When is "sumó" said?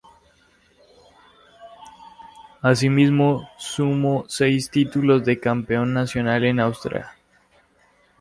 3.59-4.25